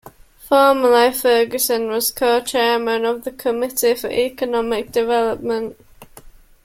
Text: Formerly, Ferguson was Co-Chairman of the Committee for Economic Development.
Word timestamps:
Formerly, 0.49 1.13
Ferguson 1.13 1.87
was 1.89 2.09
Co-Chairman 2.09 3.05
of 3.05 3.23
the 3.23 3.29
Committee 3.31 3.93
for 3.93 4.09
Economic 4.09 4.91
Development. 4.91 5.77